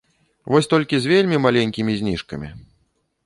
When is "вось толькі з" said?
0.53-1.11